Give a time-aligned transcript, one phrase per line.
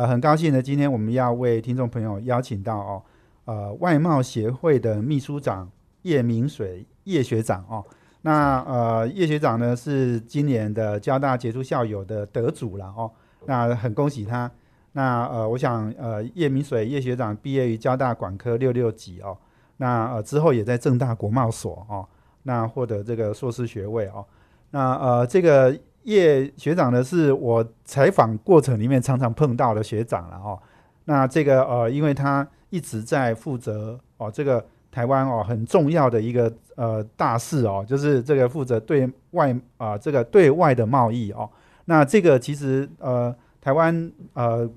[0.00, 3.02] 呃，很高兴呢，今天我们要为听众朋友邀请到哦，
[3.44, 5.70] 呃，外贸协会的秘书长
[6.04, 7.84] 叶明水叶学长哦。
[8.22, 13.10] 那呃，叶学长呢是今年的交大杰出校友的得主了哦，
[13.44, 14.50] 那很恭喜他。
[14.92, 19.36] 那呃，我想呃，叶明水叶学长毕业于交大管科六六级哦，
[19.76, 22.08] 那呃之后也在正大国贸所哦，
[22.44, 24.24] 那获得这个硕士学位哦。
[24.70, 25.78] 那呃，这个
[26.10, 30.58] 叶学长呢是我采访过程里面常常碰到的学长了哦。
[31.04, 34.64] 那这个呃，因为他一直在负责哦这个。
[34.92, 41.48] 台湾哦，很重要的一个呃大事哦，就是这个负责对外啊这个对外的贸易哦。
[41.84, 44.68] 那这个其实呃台湾呃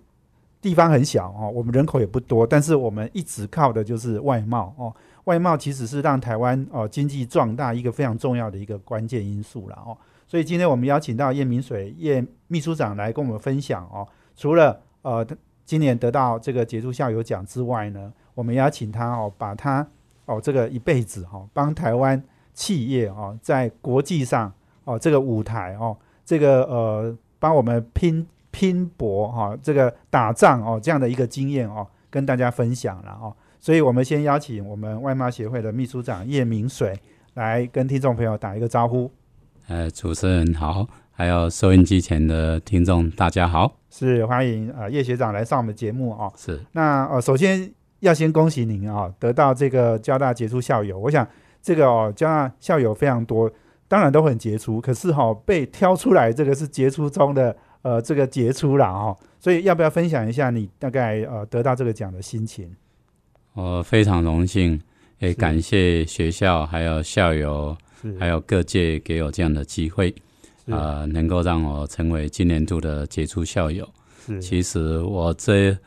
[0.62, 4.94] 地方很小哦，我们人口也不多，但是我们一直靠的就是外贸哦。
[5.24, 9.98] 外贸其实是让台湾哦经济壮大一个非常重要的一个关键因素了哦。
[10.28, 14.08] 所以今天我们邀请到叶明水叶秘书长来跟我们分享哦。
[14.36, 15.26] 除了呃
[15.66, 19.88] 今年得到这个杰出校友奖之外呢，我们邀请他哦把他。
[20.26, 24.50] 哦，这个一辈子哈，帮台湾企业哦，在国际上
[24.86, 33.36] 哦，这个舞台哦，这个呃，帮我们拼拼搏哈，这个打仗哦，这样的一个经验哦，跟大家分享了哦。
[33.60, 36.98] 所以我们先邀请我们外贸协会的秘书长叶明水
[37.34, 39.12] 来跟听众朋友打一个招呼。
[39.74, 46.32] 呃，主持人好，还有收音机前的听众大家好，是欢迎啊叶学长来上我们节目哦。
[46.38, 47.74] 是，那呃，首先。
[48.02, 51.00] 要先恭喜您啊，得到这个交大杰出校友。
[51.00, 51.26] 我想
[51.62, 53.50] 这个哦，交大校友非常多，
[53.88, 54.82] 当然都很杰出。
[54.82, 59.18] 可是哈，被挑出来这个是杰出中的呃这个杰出了哦。
[59.40, 62.70] 所以要不要分享一下你大概呃得到这个奖的心情？
[63.54, 64.82] 我非常荣幸，
[65.20, 67.78] 也感谢学校还有校友，
[68.20, 70.14] 还有各界给我这样的机会，
[70.68, 73.88] 啊，能够让我成为今年度的杰出校友。
[74.42, 75.78] 其实我这。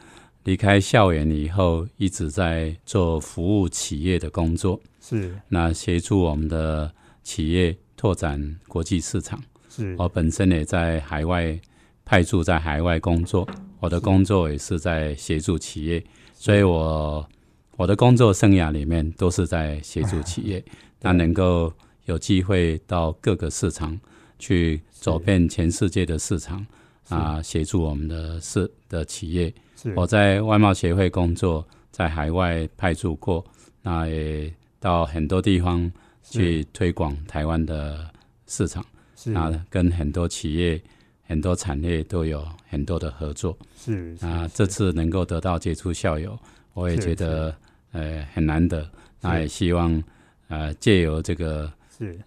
[0.45, 5.35] 离开校园以后，一直在做服务企业的工作，是。
[5.49, 6.89] 那协助我们的
[7.25, 9.43] 企业拓展国际市场。
[9.69, 9.97] 是。
[9.99, 11.59] 我本身也在海外
[12.05, 13.45] 派驻在海外工作，
[13.81, 16.01] 我的工作也是在协助企业，
[16.33, 17.29] 所以我
[17.77, 20.65] 我的工作生涯里面都是在协助企业，
[21.03, 21.73] 那能够
[22.07, 23.99] 有机会到各个市场
[24.39, 26.67] 去走遍全世界的市场
[27.09, 29.53] 啊，协助我们的市的企业。
[29.95, 33.45] 我在外贸协会工作，在海外派驻过，
[33.83, 35.91] 那也到很多地方
[36.23, 38.09] 去推广台湾的
[38.47, 38.85] 市场，
[39.27, 40.81] 那跟很多企业、
[41.23, 43.57] 很多产业都有很多的合作。
[43.77, 46.37] 是啊，这次能够得到杰出校友，
[46.73, 47.55] 我也觉得
[47.93, 48.89] 呃很难得。
[49.21, 50.03] 那也希望
[50.49, 51.71] 呃借由这个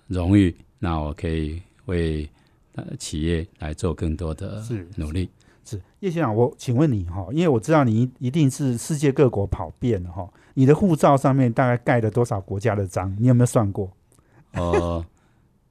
[0.08, 2.30] 荣誉，那我可以为
[2.76, 4.64] 呃企业来做更多的
[4.96, 5.30] 努力。
[5.66, 13.16] 是叶先生，我请问你哈，因为我知道你一定是世界各国跑遍了哈，你的护照上面大概盖了多少国家的章？
[13.20, 13.92] 你有没有算过？
[14.54, 15.06] 呃，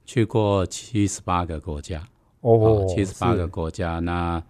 [0.05, 2.01] 去过七十八个国家
[2.41, 3.99] 哦，七十八个国家。
[3.99, 4.41] 那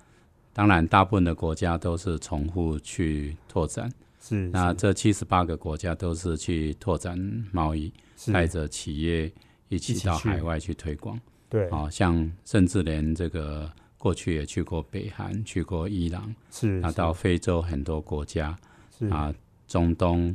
[0.53, 3.91] 当然，大部分的国家都是重复去拓展。
[4.21, 7.17] 是，那这七十八个国家都是去拓展
[7.51, 7.91] 贸易，
[8.31, 9.31] 带着企业
[9.67, 11.19] 一起到海外去推广。
[11.47, 13.71] 对，啊，像甚至连这个。
[13.99, 18.57] 过去也去过北韩，去过伊朗，是啊，到非洲很多国家，
[18.97, 19.35] 是啊，
[19.67, 20.33] 中东、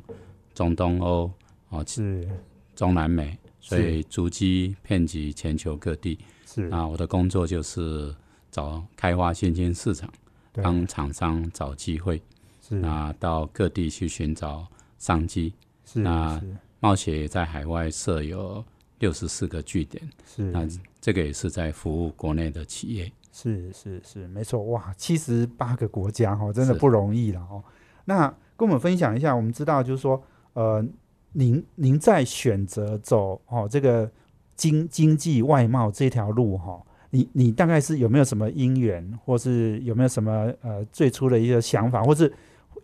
[0.53, 1.33] 中东欧，
[1.71, 2.29] 哦，是
[2.77, 6.19] 中南美，所以足迹遍及全球各地。
[6.45, 8.15] 是啊，我的工作就是
[8.51, 10.13] 找开发新兴市场，
[10.53, 12.21] 帮厂商找机会，
[12.61, 14.69] 是啊，到各地去寻找
[14.99, 15.55] 商机。
[15.87, 16.39] 是那
[16.85, 18.63] 冒险在海外设有
[18.99, 20.69] 六十四个据点，是那
[21.01, 23.11] 这个也是在服务国内的企业。
[23.33, 27.65] 是是是，没错哇，七十八个国家哦，真的不容易了哦。
[28.05, 30.23] 那跟我们分享一下，我们知道就是说，
[30.53, 30.85] 呃，
[31.33, 34.11] 您您在选择走哦这个
[34.55, 42.31] 经经济外贸这条路哈，你你大概是有没有什么因缘，或是有没有什么呃最初的一个想法，或是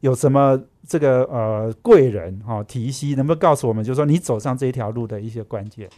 [0.00, 5.88] 有什么这个呃贵人哈提携，能不能告诉我们，就是说你走上这一条路的一些关键？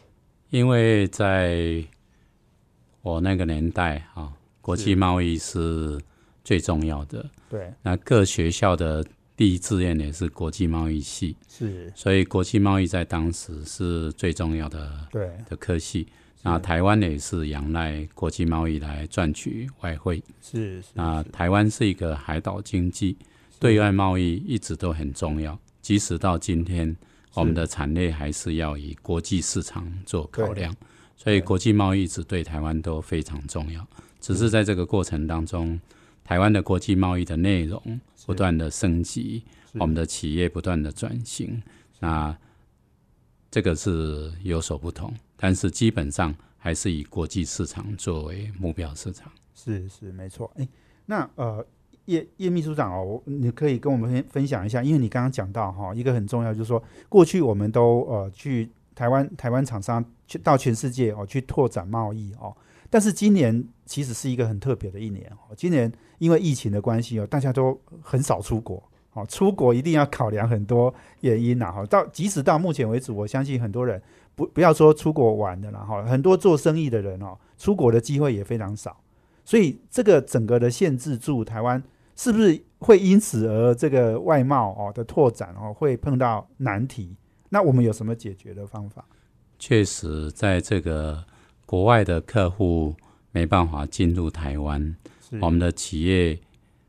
[0.50, 1.84] 因为在
[3.00, 4.32] 我那个年代啊。
[4.64, 6.00] 国际贸易是
[6.44, 7.28] 最重要的。
[7.50, 9.04] 对，那各学校的
[9.36, 16.06] 第一志愿也是国际贸易系，是，所以国际贸易在当时是最重要的对，的科系。
[16.44, 20.22] 那台湾也是仰赖国际贸易来赚取外汇。
[20.40, 23.16] 是是，那台湾是一个海岛经济，
[23.62, 25.56] 对外贸易一直都很重要。
[25.80, 26.96] 即使到今天，
[27.32, 30.74] 我们的产业还是要以国际市场做考量，
[31.16, 33.86] 所以国际贸易一直对台湾都非常重要。
[34.20, 35.80] 只是在这个过程当中，
[36.24, 39.44] 台湾的国际贸易的内容不断的升级，
[39.74, 41.62] 我们的企业不断的转型，
[42.00, 42.36] 那
[43.48, 45.14] 这个是有所不同。
[45.36, 49.30] 但是基本上还是以国际市场作为目标市场。
[49.54, 50.52] 是是没错。
[50.56, 50.66] 哎，
[51.06, 51.64] 那呃
[52.06, 62.56] 叶叶秘书长哦，你可以跟我们分分享一下，因为你刚刚讲到哈，一个很重要就是说，过去我们都呃去台湾台湾厂商去到全世界哦去拓展贸易哦，
[62.90, 68.82] 但是今年其实是一个很特别的一年哦，今年因为疫情的关系哦，大家都很少出国。
[69.14, 71.70] 哦，出国一定要考量很多原因呐。
[71.70, 74.00] 哈，到即使到目前为止，我相信很多人
[74.34, 79.01] 不不要说出国玩的了哈，很多做生意的人哦，出国的机会也非常少。
[79.44, 81.82] 所以这个整个的限制住台湾，
[82.16, 87.16] 是不是会因此而这个外贸哦的拓展哦会碰到难题？
[87.48, 89.04] 那我们有什么解决的方法？
[89.58, 91.24] 确实，在这个
[91.66, 92.94] 国外的客户
[93.30, 94.96] 没办法进入台湾，
[95.40, 96.38] 我们的企业。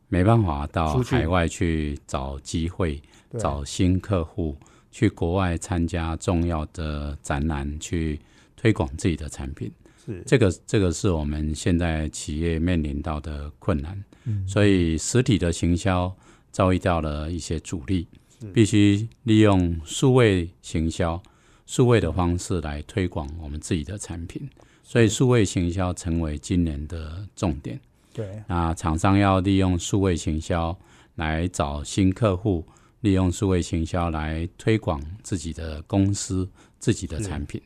[0.09, 3.01] 没办法到海外去找机会，
[3.39, 4.55] 找新客户，
[4.91, 8.19] 去国外参加重要的展览，去
[8.63, 9.69] 推广自己的产品。
[10.05, 14.01] 是这个，这个是我们现在企业面临到的困难。
[14.23, 16.15] 嗯，所以实体的行销
[16.49, 18.07] 遭遇到了一些阻力，
[18.53, 21.21] 必须利用数位行销、
[21.65, 24.49] 数位的方式来推广我们自己的产品。
[24.81, 27.77] 所以，数位行销成为今年的重点。
[28.13, 30.77] 对，那厂商要利用数位行销
[31.15, 32.65] 来找新客户，
[33.01, 36.49] 利用数位行销来推广自己的公司、
[36.79, 37.61] 自己的产品。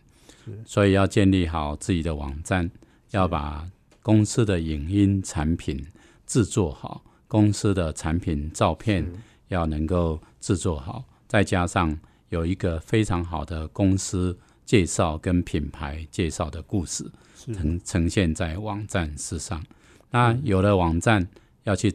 [0.65, 2.69] 所以要建立好自己的网站，
[3.11, 3.69] 要把
[4.01, 5.85] 公司的影音产品
[6.25, 9.05] 制作好，公司的产品照片
[9.49, 11.97] 要能够制作好，再加上
[12.29, 19.63] 有一个非常好的公司介绍跟品牌介绍的故事，呈呈现在网站之上。
[20.09, 21.27] 那有了网站
[21.63, 21.93] 要去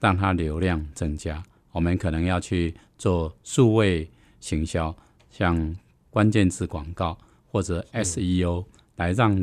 [0.00, 1.42] 让它流量增加，
[1.72, 4.08] 我们可能要去做数位
[4.40, 4.94] 行销，
[5.30, 5.76] 像
[6.10, 7.16] 关键字广告
[7.56, 8.66] 或者 SEO
[8.96, 9.34] 来让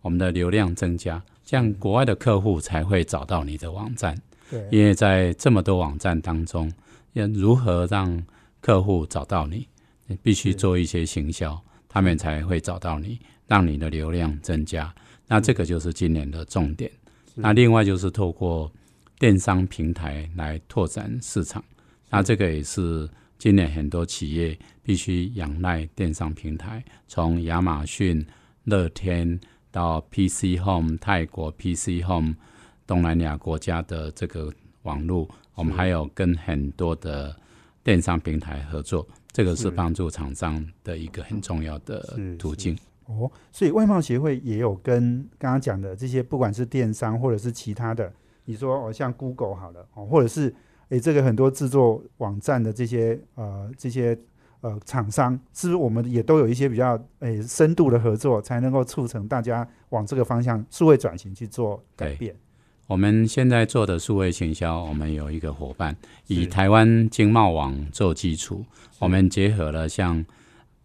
[0.00, 4.16] 我们的流量增加，这样国外的客户才会找到你的网站。
[4.48, 6.72] 对，因为在这么多网站当中，
[7.14, 8.24] 要如何让
[8.60, 9.66] 客户找到你，
[10.06, 13.18] 你必须做一些行销，他们才会找到你，
[13.48, 14.94] 让你的流量增加。
[15.26, 16.88] 那这个就是今年的重点。
[17.34, 18.70] 那另外就是透过
[19.18, 21.64] 电商平台来拓展市场，
[22.08, 23.10] 那这个也是
[23.42, 28.24] 今年很多企业必须仰赖电商平台，从亚马逊、
[28.62, 32.36] 乐天到 PC Home 泰国、PC Home
[32.86, 37.34] 东南亚国家的这个网络，我们还有跟很多的
[37.82, 42.78] 电商平台合作，这个是帮助厂商的一个很重要的途径。
[43.06, 48.12] 哦，所以外贸协会也有跟刚刚讲的这些，不管是电商或者是其他的，
[48.44, 50.54] 你说哦，像 Google 好了哦，或者是
[50.92, 54.16] 诶这个很多制作网站的这些呃这些
[54.60, 62.36] 呃厂商，是不是我们也都有一些比较诶深度的合作，才能够促成大家往这个方向数位转型去做改变？
[62.86, 65.96] 我们现在做的数位行销，我们有一个伙伴
[66.26, 68.64] 以台湾经贸网做基础，
[68.98, 70.24] 我们结合了像。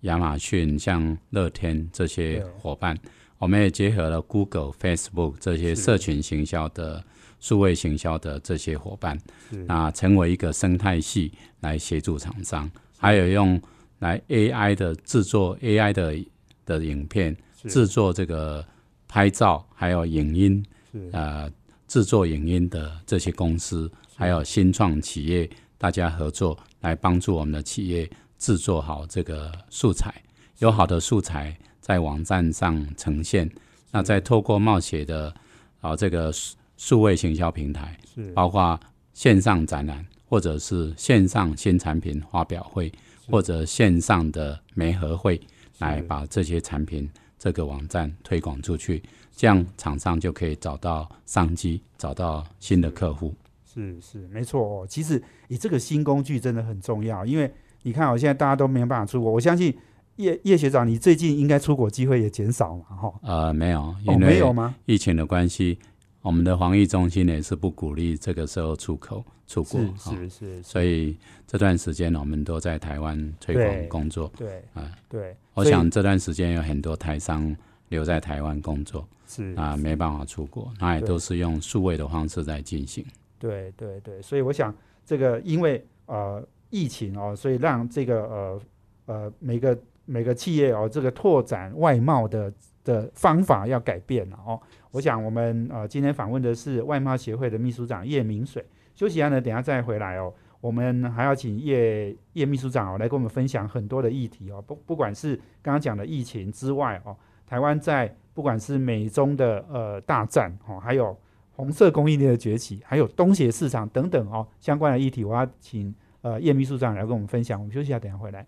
[0.02, 2.96] 亚马逊、像乐天这些伙伴，
[3.40, 7.04] 我们也结合了 Google、Facebook 这些社群行销的
[7.40, 9.18] 数位行销的这些伙伴，
[9.66, 13.62] 那成为一个生态系来协助厂商，还有用
[14.00, 16.18] 来 AI 的制作 AI 的
[16.66, 17.36] 的影片，
[17.68, 18.66] 制作这个
[19.08, 20.66] 拍照，还有影音，
[21.12, 21.52] 呃，
[21.88, 28.10] 制作影音的这些公司，还有新创企业，大家合作来帮助我们的企业。
[28.40, 30.14] 制作好这个素材，
[30.60, 33.50] 有好的素材在网站上呈现，
[33.90, 35.34] 那再透过冒险的
[35.82, 36.32] 啊这个
[36.78, 38.80] 数位行销平台，是包括
[39.14, 42.90] 线上展览，或者是线上新产品发表会，
[43.30, 45.42] 或者线上的媒合会，
[45.80, 49.04] 来把这些产品这个网站推广出去，
[49.36, 53.36] 这样厂商就可以找到商机，找到新的客户。
[53.66, 57.52] 是是没错哦，其实你这个新工具真的很重要，因为。
[57.84, 59.74] 你看，我现在大家都没有办法出国，我相信
[60.18, 63.14] 叶叶学长，你最近应该出国机会也减少了，哈。
[63.22, 64.76] 呃，没有，哦，没有吗？
[64.88, 65.80] 疫情的关系，
[66.28, 70.12] 我们的防疫中心也是不鼓励这个时候出口出国，是哈。
[70.12, 71.16] 是是，所以
[71.48, 74.30] 这段时间我们都在台湾推广工作。
[74.36, 77.56] 对啊，对，我想这段时间有很多台商
[77.88, 83.06] 留在台湾工作是啊，没办法出国，那也都是用数位的方式在进行。
[83.40, 88.62] 对对对，所以我想这个因为呃疫情哦，所以让这个呃
[89.06, 92.52] 呃每个每个企业哦，这个拓展外贸的
[92.88, 94.60] 的方法要改变了哦。
[94.92, 98.66] 我想我们呃今天访问的是外贸协会的秘书长叶明水。
[98.96, 100.34] 休息一下呢，等下再回来哦。
[100.60, 107.16] 我们还要请叶叶秘书长哦来跟我们分享很多的议题哦，不不管是刚刚讲的疫情之外哦，
[107.46, 111.16] 台湾在不管是美中的呃大战哦，还有
[111.52, 117.60] 红色供应链的崛起，还有东协市场等等哦相关的议题，我要请呃叶秘书长来跟我们分享。
[117.60, 118.48] 我们休息一下，等下回来。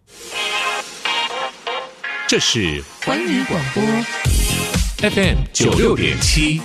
[2.30, 3.82] 这是环宇广播
[5.10, 6.60] FM 九六点七。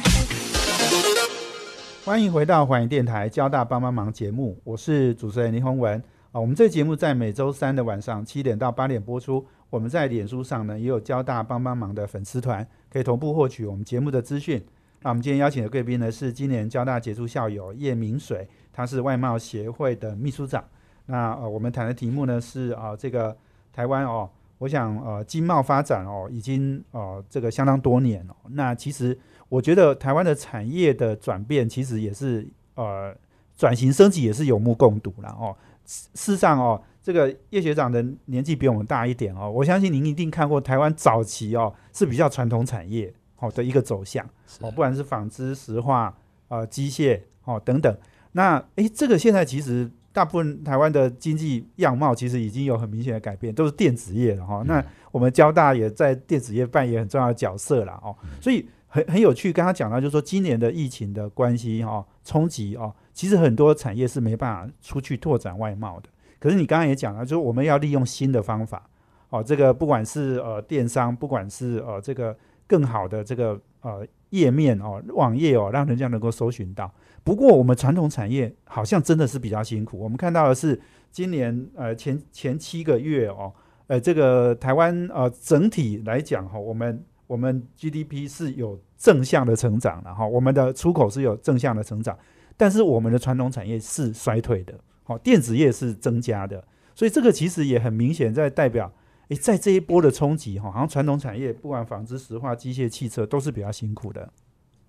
[2.05, 5.99] 欢迎回到环宇电台交大帮帮忙节目，我是主持人林宏文
[6.33, 6.39] 啊。
[6.39, 9.43] 我们这节目在每周三的晚上七点到八点播出。
[9.71, 14.63] 我们在脸书上呢也有交大帮帮忙的粉丝团，可以同步获取我们节目的资讯。
[15.01, 20.63] 那我们今天邀请的贵宾呢是今年交大杰出校友叶明水，他是外贸协会的秘书长。
[21.07, 23.35] 那呃，我们谈的题目呢是啊、这个
[23.73, 24.29] 台湾哦，
[24.59, 28.35] 我想呃经贸发展哦已经呃这个相当多年哦。
[28.51, 29.19] 那其实
[29.49, 33.15] 我觉得台湾的产业的转变其实也是呃
[33.57, 35.57] 转型升级也是有目共睹了哦。
[35.85, 44.25] 事事实上哦，这个叶学长的年纪比我们大一点哦，我相信您一定看过台湾早期哦是比较传统产业哦的一个走向
[44.61, 46.17] 哦，不管是纺织、石化、
[46.49, 47.95] 呃机械哦等等。
[48.33, 59.53] 那诶，这个现在其实大部分台湾的经济样貌其实已经有很明显的改变，都是电子业了哈、那我们交大也在电子业扮演很重要的角色了哦，所以很很有趣。
[59.53, 66.09] 刚刚讲到，就是说今年的疫情的关系哈、冲击哦，其实很多产业是没办法出去拓展外贸的。
[66.39, 68.89] 可是你刚刚也讲了，就是我们要利用新的方法
[69.31, 76.93] 哦，这个不管是呃电商，不管是呃这个更好的这个呃页面哦，网页哦，让人家能够搜寻到。
[77.23, 79.99] 不过我们传统产业好像真的是比较辛苦。
[79.99, 80.81] 我们看到的是
[81.11, 83.53] 今年呃前前七个月哦，
[83.87, 92.19] 呃这个台湾呃整体来讲哈、我们我们 GDP 是有正向的成长的哈、我们的出口是有正向的成长，
[92.57, 96.63] 但是我们的传统产业是衰退的，好、电子业是增加的，
[96.95, 98.93] 所以这个其实也很明显在代表。
[99.29, 104.33] 诶，在这一波的冲击哈，好像传统产业不管纺织、石化、机械、汽车都是比较辛苦的。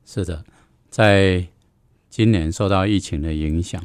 [0.03, 0.43] 是的，
[0.89, 1.47] 在
[2.09, 3.81] 今年受到疫情的影响，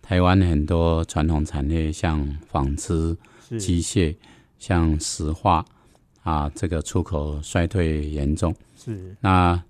[0.00, 3.16] 台湾很多传统产业，像纺织、
[3.48, 4.16] 是机械、
[4.58, 5.64] 像石化
[6.22, 8.54] 啊，这个出口衰退严重。
[8.76, 9.62] 是那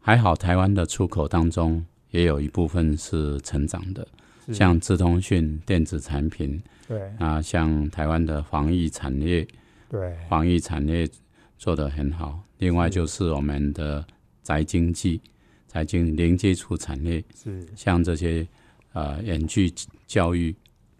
[0.00, 4.06] 还好，台湾的出口当中也有一部分是成长的，
[4.52, 7.26] 像资通讯、电子产品对。
[7.26, 9.46] 啊，像台湾的防疫产业，
[9.88, 10.14] 对。
[10.28, 11.08] 防疫产业
[11.56, 12.38] 做得很好。
[12.58, 14.06] 另外就是我们的
[14.42, 15.18] 宅经济、
[15.66, 17.66] 宅经零接触产业，是。
[17.74, 18.46] 像这些
[18.92, 19.72] 呃远距
[20.06, 20.54] 教育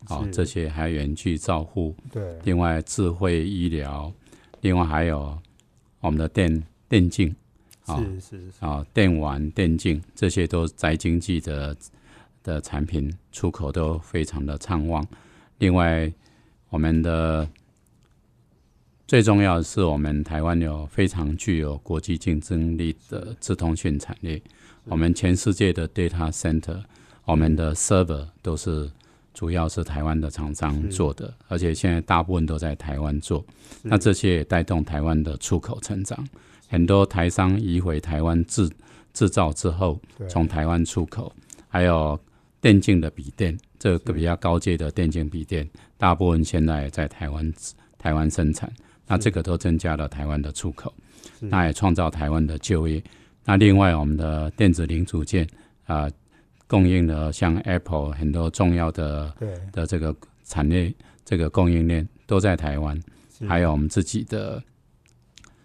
[0.07, 0.31] 啊、是。
[0.31, 2.39] 这些还有远距照护，对。
[2.45, 4.11] 另外智慧医疗，
[4.63, 5.39] 另外还有
[6.01, 7.35] 我们的电电竞
[7.85, 8.65] 啊是是是。
[8.65, 11.77] 啊电玩电竞，这些都宅经济的
[12.43, 15.07] 的产品出口都非常的畅旺。
[15.63, 16.13] 另外，
[16.71, 17.49] 我们的
[19.07, 24.43] 最重要的是，我们台湾有非常具有国际竞争力的自通讯产业。
[24.87, 26.83] 我们全世界的 data center，
[27.25, 28.91] 我们的 server 都是
[29.33, 33.45] 主要是台湾的厂商做的，而且现在大部分都在台湾做。
[33.83, 36.29] 那这些也带动台湾的出口成长。
[36.67, 38.69] 很多台商移回台湾制
[39.15, 41.33] 制造之后，从台湾出口，
[41.69, 42.19] 还有
[42.63, 47.53] 电竞的笔电，这个比较高阶的电竞笔电，大部分现在在台湾
[47.99, 48.73] 台湾生产，
[49.05, 50.95] 那这个都增加了台湾的出口，
[51.41, 53.03] 那也创造台湾的就业。
[53.45, 55.45] 那另外，我们的电子零组件
[55.87, 56.09] 啊、
[56.69, 59.53] 供应了像 Apple 很多重要的对。
[59.73, 60.15] 的这个
[60.45, 62.97] 产业，这个供应链都在台湾，
[63.37, 63.45] 是。
[63.45, 64.63] 还有我们自己的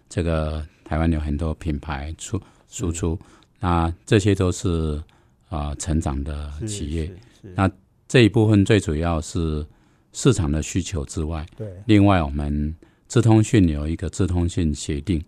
[0.08, 3.16] 这个台湾有很多品牌出输出，
[3.60, 5.00] 那这些都是
[5.48, 7.10] 啊、成长的企业。
[7.54, 7.70] 那
[8.06, 9.66] 这一部分最主要是
[10.12, 12.74] 市场的需求之外，对另外我们
[13.06, 15.22] 智通讯有一个智通讯协定，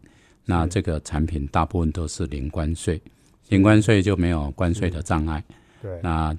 [0.44, 3.00] 那这个产品大部分都是零关税，
[3.48, 5.42] 零关税就没有关税的障碍。
[5.80, 6.36] 对那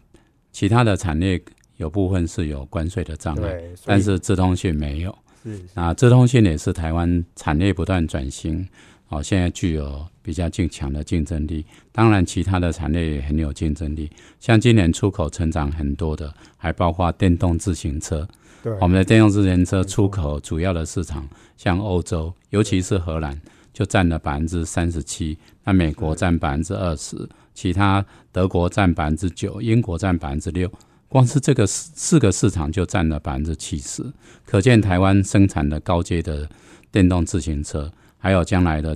[0.51, 1.41] 其他的产业
[1.77, 5.17] 有部分是有关税的障碍，对，但是智通讯没有。
[5.43, 8.67] 是那智通讯也是台湾产业不断转型，
[9.09, 11.65] 哦，现在具有比较竞强的竞争力。
[11.91, 14.09] 当然，其他的产业也很有竞争力。
[14.39, 18.27] 像今年出口成长很多的，还包括电动自行车。
[18.63, 23.39] 对，我们的电动自行车出口主要的市场，像欧洲，尤其是荷兰，
[23.73, 25.37] 就占了百分之三十七。
[25.63, 30.71] 那美国占百分之二十，其他德国占百分之九，英国占百分之六。
[31.07, 34.01] 光是这个四四个市场就占了百分之七十，
[34.45, 36.47] 可见台湾生产的高阶的
[36.89, 38.95] 电动自行车，还有将来的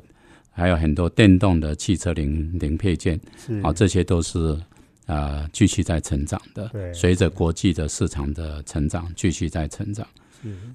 [0.56, 3.20] 还有很多电动的汽车零零配件，
[3.62, 4.58] 啊，这些都是
[5.06, 6.72] 呃继续在成长的。
[6.94, 10.08] 随着国际的市场的成长，继续在成长。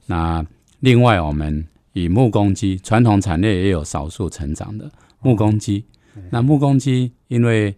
[0.06, 0.44] 那
[0.80, 5.84] 另外，我们以木工机传统产业也有少数成长的木工机。
[6.30, 7.74] 那木工机因为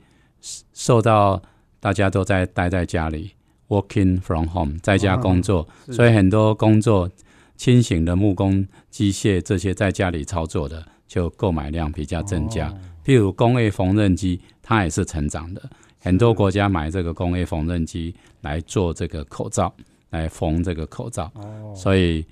[0.75, 1.40] 受到
[1.78, 3.30] 大家都在待在家里。
[3.68, 7.11] Working from home，在家工作，所以很多工作
[7.56, 12.73] 轻型的木工机械这些在家里操作的，就购买量比较增加。
[13.04, 15.61] 譬如工业缝纫机，它也是成长的。
[15.99, 19.71] 很多国家买这个工业缝纫机来做这个口罩，
[20.09, 21.31] 来缝这个口罩。
[21.35, 22.25] 哦所以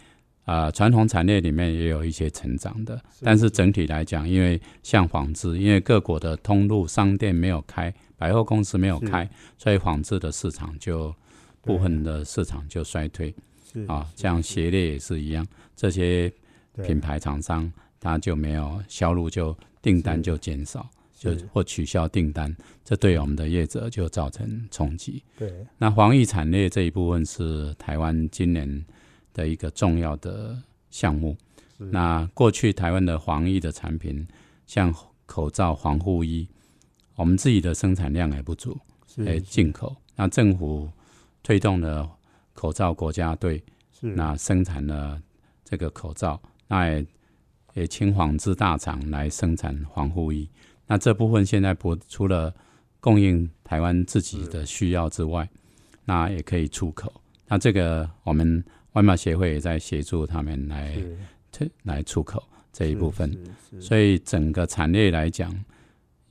[0.47, 2.99] 啊，传统产业里面也有一些成长的。
[3.21, 11.15] 但是整体来讲，因为像纺织，因为各国的通路商店没有开，百货公司没有开，所以纺织的市场就。
[11.63, 13.35] 部分的市场就衰退，
[13.87, 15.47] 啊，像鞋类也是一样，
[15.77, 16.33] 这些
[16.83, 17.71] 品牌厂商
[18.01, 25.23] 他就没有销路，就订单就减少，就或取消订单，这对我们的业者就造成冲击。
[25.39, 28.85] 对，那防疫产业这一部分是台湾今年
[29.35, 31.37] 的一个重要的项目。
[31.77, 34.27] 那过去台湾的防疫的产品，
[34.67, 36.47] 像口罩、防护衣，
[37.15, 38.79] 我们自己的生产量还不足，
[39.27, 39.97] 哎，进口。
[40.15, 40.91] 那政府
[41.43, 42.07] 推动了
[42.53, 43.63] 口罩国家队，
[44.01, 45.23] 那生产了
[45.65, 46.39] 这个口罩，
[46.69, 47.07] 那也
[47.81, 50.47] 也请纺织大厂来生产防护衣。
[50.87, 52.55] 那这部分现在不除了
[53.01, 55.49] 供应台湾自己的需要之外，
[56.05, 57.11] 那也可以出口。
[57.49, 60.95] 那这个我们外贸协会也在协助他们来
[61.51, 63.35] 推来出口这一部分。
[63.81, 65.51] 所以整个产业来讲，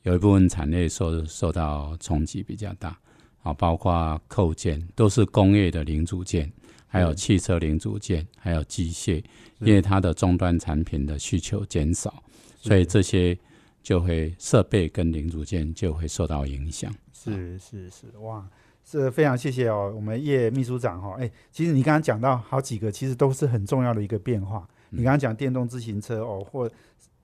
[0.03, 2.95] 有一部分产业受受到冲击比较大。
[3.41, 6.51] 啊，包括扣件都是工业的零组件，
[6.89, 9.23] 还有汽车零组件，还有机械，
[9.59, 12.21] 因为它的终端产品的需求减少，
[12.57, 13.37] 所以这些
[13.81, 16.93] 就会设备跟零组件就会受到影响。
[17.13, 18.45] 是是是，哇，
[18.83, 24.67] 是非常谢谢哦，我们叶秘书长哈，哎，其实你刚刚讲到好几个，其实都是很重要的一个变化。
[24.89, 26.69] 你刚刚讲电动自行车哦，或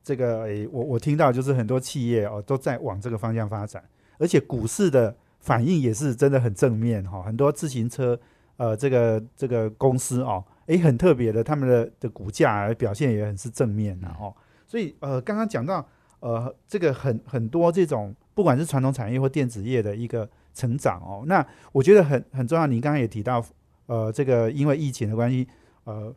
[0.03, 3.83] 这个诶，我我听到就是很多企业哦都在往这个方向发展，
[4.19, 5.15] 而且股市的。
[5.41, 8.19] 反应也是真的很正面哈，很多自行车
[8.57, 14.33] 呃这个这个公司哦，诶很特别的，他们的的股价表现也很是正面的哦。
[14.67, 15.87] 所以呃刚刚讲到
[16.19, 22.65] 呃这个很很多这种不管是传统产业或电子业的一个成长哦，那我觉得很很重要。
[22.67, 23.45] 您刚刚也提到
[23.87, 25.47] 呃这个因为疫情的关系
[25.83, 26.13] 呃。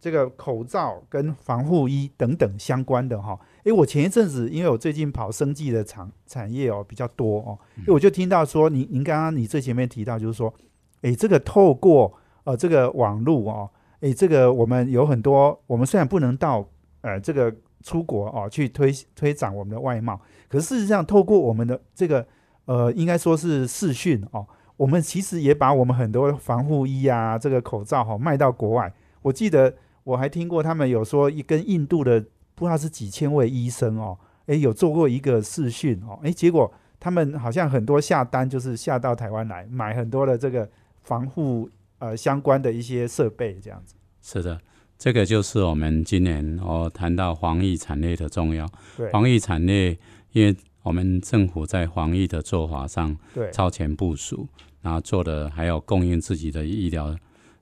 [0.00, 10.54] 这个口罩跟防护衣等等相关的哈，诶，我前一阵子因为我最近跑生计的产产业哦比较多哦，我就听到说，您您刚刚你最前面提到就是说，
[11.02, 12.12] 诶，这个透过
[12.44, 16.66] 呃这个网络哦，诶，这个我们有很多，我们虽然不能到
[17.02, 22.26] 呃这个出国哦去推推展我们的外贸，可事实上透过我们的这个
[22.66, 29.74] 呃应该说是视讯哦，我们其实也把我们很多防护衣啊这个口罩哈卖到国外，我记得。
[30.04, 32.18] 我还听过他们有说，一跟印度的
[32.54, 40.66] 不知道是几千位医生哦，诶，有做过一个视讯哦，诶，结果他们好像很多下单就是下到台湾来买很多的这个
[41.08, 43.94] 防护呃相关的一些设备这样子。
[44.20, 44.60] 是的，
[44.98, 48.68] 这个就是我们今年哦谈到防疫产业的重要。
[48.96, 49.98] 对，防疫产业，
[50.32, 54.46] 因为我们政府在防疫的做法上对超前部署，
[54.82, 57.16] 然后做的还有供应自己的医疗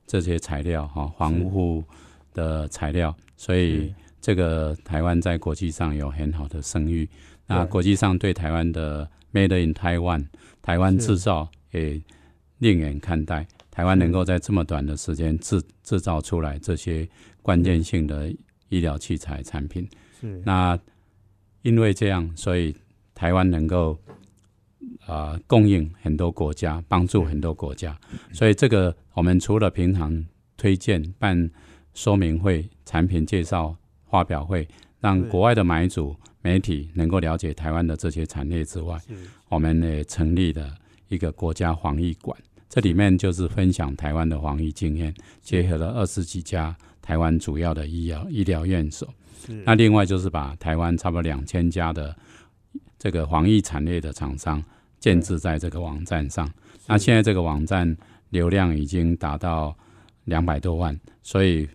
[0.05, 1.83] 这些材料哈防护。
[2.33, 7.09] 的材料，所以这个台湾在国际上有很好的声誉。
[7.47, 10.27] 那国际上对台湾的 Made in Taiwan，
[10.61, 11.99] 台湾制造也
[12.59, 13.47] 另眼看待。
[13.69, 17.07] 台湾能够在这么短的时间制制造出来这些
[17.41, 18.33] 关键性的
[18.69, 19.87] 医疗器材产品，
[20.19, 20.77] 是那
[21.61, 22.75] 因为这样，所以
[23.13, 23.97] 台湾能够
[25.05, 27.97] 啊供应很多国家，帮助很多国家。
[28.33, 31.49] 所以这个我们除了平常推荐办。
[31.93, 34.67] 说明会、产品介绍、发表会，
[34.99, 39.01] 让国外的买主、媒体能够了解台湾的这些产业之外，
[39.49, 40.75] 我们也成立了
[41.09, 42.37] 一个国家防疫馆。
[42.69, 49.07] 这里面就是分享台湾的防疫经验，结合了二十几家台湾主要的医疗医疗院所。
[49.63, 52.13] 那另外就是把台湾差不多两千家的
[52.99, 54.61] 这个防疫产业的厂商
[54.99, 56.51] 建置在这个网站上。
[56.85, 57.95] 那现在这个网站
[58.29, 59.73] 流量已经达到
[60.25, 61.67] 两百多万，所以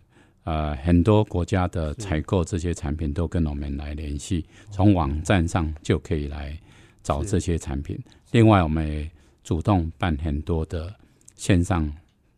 [0.44, 6.58] 呃，很多国家的采购这些产品都跟我们来联系，从网站上就可以来
[7.02, 7.98] 找这些产品。
[8.32, 9.10] 另外，我们也
[9.42, 10.94] 主动办很多的
[11.34, 11.90] 线上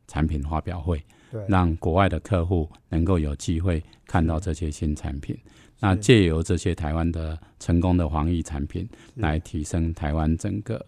[0.06, 1.02] 产品发表会，
[1.48, 5.36] 让国外的客户能够有机会看到这些新产品。
[5.80, 10.84] 那借由这些台湾的成功的防疫产品，来提升台湾整个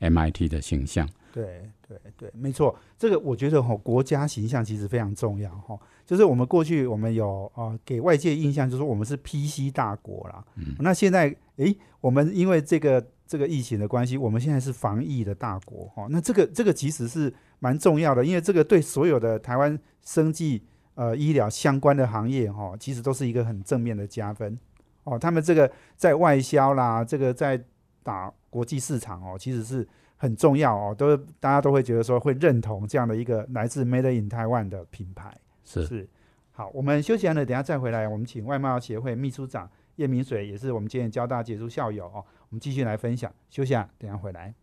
[0.00, 1.08] MIT 的形象。
[1.32, 2.74] 对对对，没错。
[2.98, 5.78] 这个我觉得哈，国家形象其实非常重要哈。
[6.04, 10.44] 就是我们过去我们有啊，给外界印象就是我们是 PC 大国啦。
[10.56, 10.74] 嗯。
[10.80, 16.06] 那现在诶，我们因为这个这个疫情的关系，我们现在是防疫的大国哈。
[16.10, 20.64] 那这个这个其实是蛮重要的，因为这个对所有的台湾生计。
[20.96, 24.58] 呃，医疗相关的行业哈，其实都是一个很正面的加分
[25.04, 25.18] 哦。
[25.18, 27.62] 他们这个在外销啦，这个在
[28.02, 29.86] 打国际市场哦，其实是
[30.16, 30.94] 很重要哦。
[30.94, 35.36] 都大家都会觉得说会认同这样的一个来自 Made in Taiwan 的品牌。
[35.66, 36.08] 是是，
[36.52, 43.32] 好，我们休息完了，等下再回来，我们请外贸协会秘书长叶明水，也是我们今天交大杰出校友哦，我们继续来分享。
[43.50, 44.54] 休息啊，等下回来。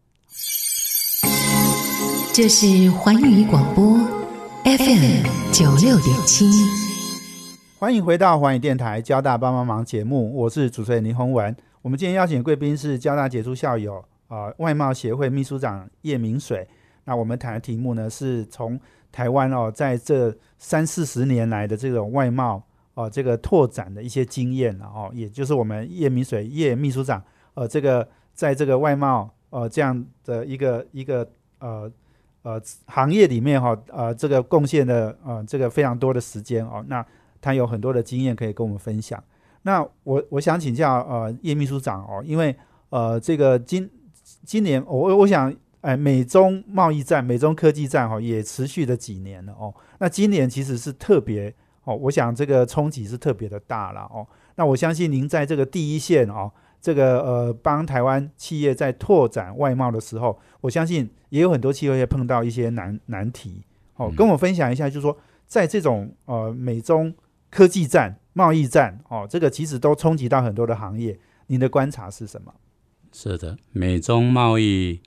[2.34, 3.98] 这是环宇广播。
[4.64, 6.46] FM 九六点七，
[7.78, 11.54] 欢迎回到环宇电台交大帮帮忙节目，我是主持人林宏文。
[11.82, 16.66] 我们今天邀请的贵宾是交大杰出校友啊，外贸协会秘书长叶明水。
[17.04, 18.80] 那我们谈的题目呢，是从
[19.12, 27.22] 台湾哦，在这三四十年来的这种外贸哦，这个拓展的一些经验哦，也就是我们叶明水叶秘书长
[27.54, 31.92] 呃，这个在这个外贸呃这样的一个一个呃。
[32.46, 37.06] 呃，行业里面哈，呃，这个贡献的呃，这个非常多的时间哦，那
[37.40, 39.24] 他有很多的经验可以跟我们分享。
[39.62, 42.54] 那我我想请教呃叶秘书长哦，因为
[42.90, 43.90] 呃这个今
[44.44, 54.28] 今年我我想哎美中贸易战、美中科技战哈也持续了几年了哦，那今年其实是特别哦，我想这个冲击是特别的大了哦。
[54.56, 56.52] 那我相信您在这个第一线哦。
[56.84, 63.64] 这个呃，帮台湾企业在拓展外贸的时候，我相信也有很多企业会碰到一些难难题。
[63.96, 65.18] 哦，跟我分享一下，就是说，
[65.48, 67.16] 在这种呃美中
[67.50, 71.18] 科技战、贸易战，哦，这个其实都冲击到很多的行业。
[71.48, 72.54] 您的观察是什么？
[73.14, 75.00] 是的，美中贸易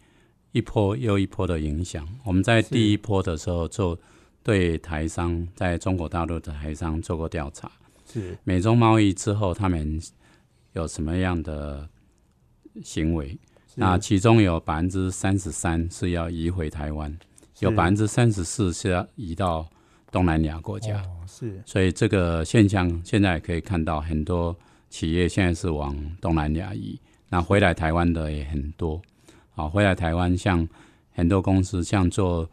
[0.53, 2.09] 一波又一波的影响。
[2.25, 3.99] 我们在第一波的时候，就
[4.43, 7.71] 对台商在中国大陆的台商做过调查。
[8.11, 10.01] 是美中贸易之后，他们。
[10.77, 11.89] 有什么样的
[12.85, 13.37] 行为？
[13.75, 17.19] 那其中有百分之三十三是要移回台湾，
[17.61, 19.67] 有百分之三十四是要移到
[20.12, 21.03] 东南亚国家。
[21.27, 24.55] 是，所以这个现象现在可以看到，很多
[24.91, 27.01] 企业现在是往东南亚移。
[27.31, 29.01] 那回来台湾的也很多。
[29.55, 30.69] 啊，回来台湾像
[31.12, 32.49] 很多公司，像做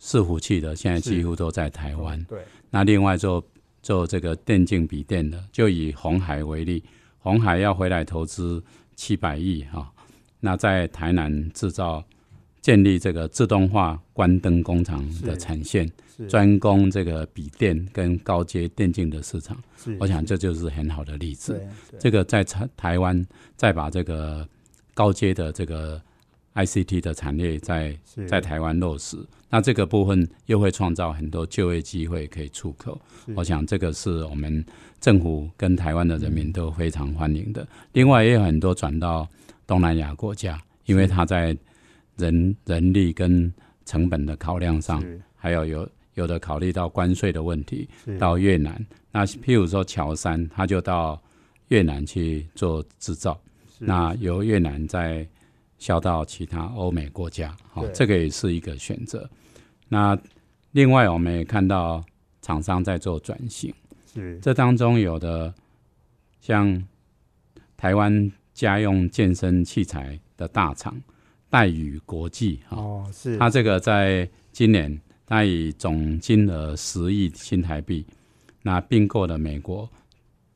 [0.00, 2.22] 伺服器的，现在几乎都在台湾。
[2.24, 2.40] 对。
[2.70, 3.44] 那另外做
[3.82, 6.82] 做这个电竞笔电的，就以红海为例。
[7.26, 8.62] 红海要回来投资
[8.94, 9.92] 七百亿哈，
[10.38, 12.04] 那在台南制造
[12.60, 15.90] 建立这个自动化关灯工厂的产线，
[16.28, 19.60] 专攻这个笔电跟高阶电竞的市场。
[19.98, 21.60] 我想这就是很好的例子。
[21.98, 24.48] 这个在台台湾再把这个
[24.94, 26.00] 高阶的这个
[26.56, 29.16] ICT 的产业在在台湾落实，
[29.48, 33.00] 那这个部分又会创造很多就业机会可以出口。
[33.36, 34.64] 我想这个是我们。
[34.98, 37.68] 政府跟台湾的人民都非常欢迎的。
[37.92, 39.28] 另外，也有很多转到
[39.66, 41.56] 东南亚国家，因为他在
[42.16, 43.52] 人人力跟
[43.84, 45.04] 成本的考量上，
[45.36, 47.86] 还有有有的考虑到关税的问题，
[48.18, 48.84] 到越南。
[49.12, 51.22] 那譬如说乔山，他就到
[51.68, 53.38] 越南去做制造，
[53.78, 55.24] 那由越南再
[55.78, 57.56] 销到其他欧美国家。
[57.72, 59.28] 好，这个也是一个选择。
[59.88, 60.18] 那
[60.72, 62.04] 另外，我们也看到
[62.42, 63.72] 厂商在做转型。
[64.12, 65.54] 是这当中有的
[66.40, 66.82] 像
[67.76, 70.96] 台湾家用健身器材的大厂
[71.50, 78.06] 戴宇国际哦，是它这个在今年它以总金额十亿新台币，
[78.62, 79.88] 那并购了美国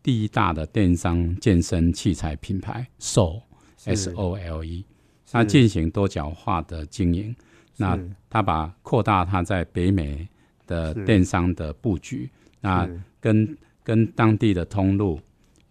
[0.02, 3.42] 第一大的电商健身器材品牌 Sole
[3.84, 4.84] S O L E，
[5.30, 7.34] 它进行多角化的经营，
[7.76, 10.28] 那他把扩大他在北美
[10.66, 12.28] 的电商的布局，
[12.60, 12.88] 那。
[13.22, 15.20] 跟跟当地的通路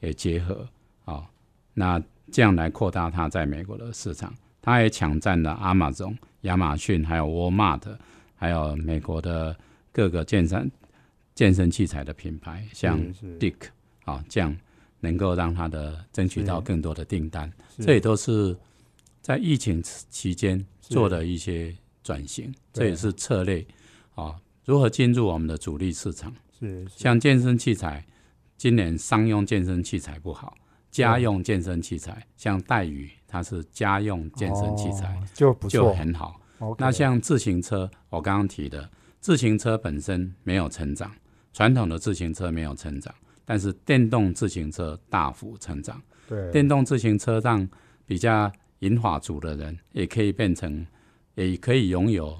[0.01, 0.69] 也结合，
[1.03, 1.27] 啊，
[1.73, 1.99] 那
[2.31, 4.31] 这样来扩大他在美国的市场。
[4.61, 7.97] 他也抢占了阿玛总、亚马逊，还有沃尔玛的，
[8.35, 9.57] 还有美国的
[9.91, 10.71] 各个健身
[11.33, 12.99] 健身器材的品牌，像
[13.39, 13.55] Dick
[14.05, 14.55] 啊，这样
[14.99, 18.55] 能够让他的争取到更多的订单，这也都是
[19.29, 23.63] 在疫情期间做的一些转型，这也是策略
[24.15, 26.33] 啊，如何进入我们的主力市场。
[26.59, 28.03] 是是像健身器材，
[28.57, 30.57] 今年商用健身器材不好，
[30.89, 35.93] 家用健身器材，像带鱼它是家用健身器材、哦就不就。
[35.93, 36.41] 很好。
[36.79, 38.89] 那像自行车，我刚刚提的，
[39.19, 41.11] 自行车本身没有成长，
[41.53, 43.13] 传统的自行车没有成长，
[43.45, 46.01] 但是电动自行车大幅成长。
[46.27, 47.69] 对电动自行车让
[48.07, 50.85] 比较银发族的人也可以变成，
[51.35, 52.37] 也可以拥有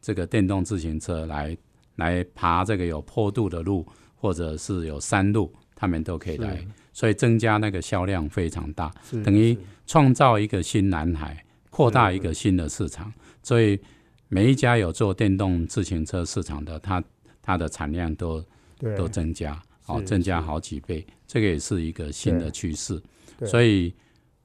[0.00, 1.56] 这个电动自行车来
[1.96, 8.92] 来爬这个有坡度的路，或者是有山路，他们都可以来，所以增加那个销量非常大，
[9.24, 13.12] 等于是创造一个新蓝海，扩大一个新的市场。
[13.42, 13.80] 所以
[14.28, 17.02] 每一家有做电动自行车市场的，它
[17.40, 18.44] 它的产量都
[18.96, 23.00] 都增加，哦，增加好几倍，这个也是一个新的对趋势。
[23.46, 23.94] 所以，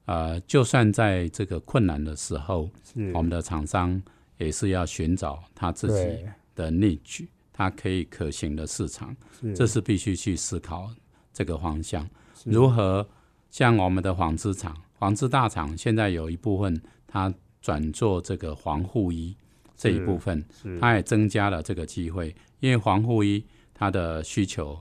[0.06, 2.68] 呃，就算在这个困难的时候，
[3.14, 4.02] 我们的厂商
[4.38, 9.54] 也是要寻找他自己的 niche，他可以可行的市场，是。
[9.54, 10.90] 这是必须去思考
[11.32, 12.08] 这个方向。
[12.44, 13.08] 如何
[13.50, 19.34] 像我们的纺织厂、纺织大厂，现在有一部分它转做这个防护衣
[19.76, 20.78] 这一部分，是。
[20.78, 24.78] 它也增加了这个机会，因为防护衣它的需求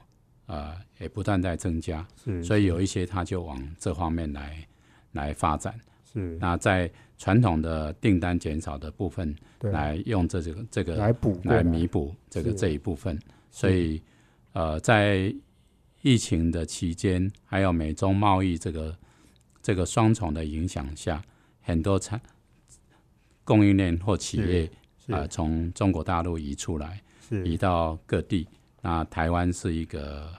[0.47, 2.05] 呃也不断在增加，
[2.43, 4.67] 所以有一些它就往这方面来
[5.13, 5.73] 来发展。
[6.11, 6.37] 是。
[6.39, 9.71] 那在传统的订单减少的部分，对。
[9.71, 13.19] 来用这这个这个来补来弥补这个这一部分。
[13.49, 14.01] 所以
[14.51, 15.33] 呃，在
[16.01, 18.97] 疫情的期间，还有美中贸易这个
[19.61, 21.23] 这个双重的影响下，
[21.61, 22.19] 很多产
[23.43, 24.69] 供应链或企业
[25.07, 27.01] 啊、从中国大陆移出来，
[27.45, 28.47] 移到各地。
[28.81, 30.33] 那台湾是一个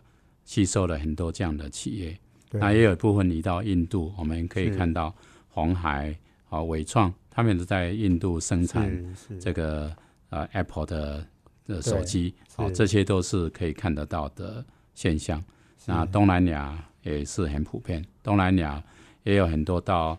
[0.44, 2.18] 吸收了很多这样的企业，对
[2.54, 4.12] 那也有一部分移到印度。
[4.16, 5.14] 我们可以看到
[5.48, 6.16] 红海
[6.48, 9.38] 啊、伟创，他们都在印度生产是是。
[9.38, 9.94] 这个
[10.30, 11.26] 呃 Apple 的
[11.66, 14.64] 的手机，哦，这些都是可以看得到的
[14.94, 15.42] 现象。
[15.86, 18.82] 那东南亚也是很普遍，东南亚
[19.24, 20.18] 也有很多到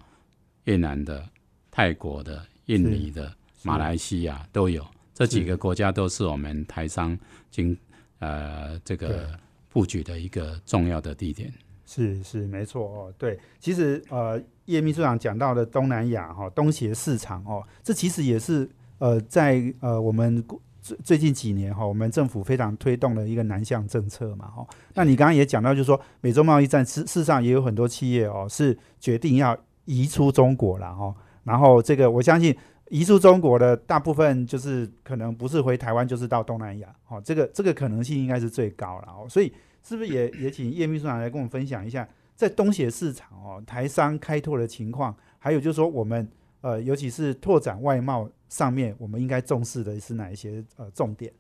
[0.66, 1.28] 越南的、
[1.72, 7.18] 泰国的、印尼的、马来西亚都有，这几个国家都是我们台商
[7.50, 7.76] 经
[8.20, 11.52] 呃这个布局的一个重要的地点。
[11.86, 20.44] 是是没错哦，对，其实呃，叶秘书长讲到的东南亚哈、东协市场哦，这其实也是呃在呃我们
[20.82, 32.56] 最最近几年哈、我们政府非常推动的一个南向政策嘛哈、那你刚刚也讲到，就是说美洲贸易战事事实上也有很多企业哦是决定要移出中国了哈、然后这个我相信。
[32.92, 39.52] 移出中国的大部分就是可能不是回台湾，就是到东南亚，哦，这个这个可能性应该是最高了哦，所以
[39.88, 46.28] 是不是也也请叶秘书长来跟我们分享一下，在东协市场哦，台商开拓的情况，还有就是说我们
[46.62, 51.32] 呃，尤其是拓展外贸上面，我们应该重视的是哪一些呃重点？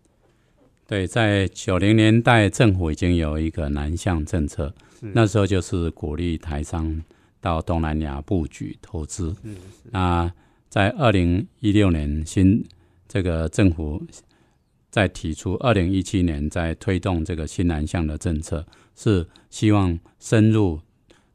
[0.85, 7.03] 对，在九零年代，政府已经有一个南向政策，那时候就是鼓励台商
[7.41, 9.35] 到东南亚布局投资。
[9.89, 10.31] 那
[10.69, 12.63] 在二零一六年新
[13.07, 13.99] 这个政府
[14.95, 20.79] 在提出，二零一七年在推动这个新南向的政策，是希望深入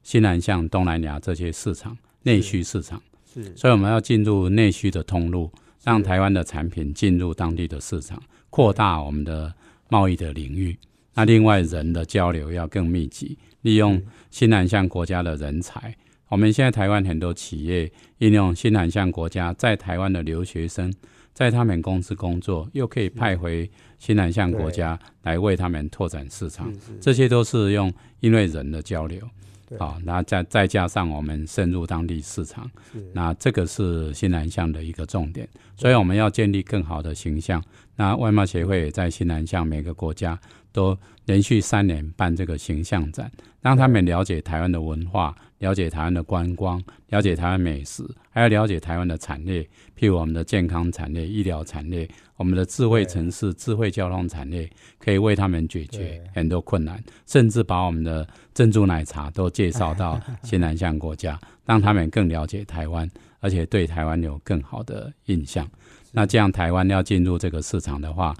[0.03, 5.53] 新南向东南亚这些市场内需市场，是所以我们要进入内需的通路，
[5.85, 9.53] 让台湾的产品进入当地的市场，扩大我们的
[9.91, 10.75] 贸易的领域。
[11.13, 15.95] 那另外人的交流要更密集，利用新南向国家的人才。
[16.31, 20.91] 我们现在台湾很多企业应用新南向国家在台湾的留学生，
[21.33, 26.73] 在他们公司工作，又可以派回新南向国家来为他们拓展市场。
[27.01, 29.21] 这些都是用因为人的交流
[29.67, 32.69] 对，啊，那再再加上我们深入当地市场，
[33.13, 37.63] 那这个是新南向的一个重点，所以我们要建立更好的形象。
[37.97, 40.39] 那外贸协会也在新南向每个国家
[40.73, 43.31] 都连续三年办这个形象展，
[43.61, 49.63] 让他们了解台湾的文化，了解台湾的观光，了解台湾美食，还要了解台湾的产业，
[49.99, 63.09] 譬如我们的健康产业、医疗产业，我们的智慧城市、智慧交通产业，可以为他们解决很多困难，甚至把我们的珍珠奶茶都介绍到新南向国家，让他们更了解台湾，
[63.41, 65.69] 而且对台湾有更好的印象。
[66.13, 68.35] 那这样台湾要进入这个市场的话，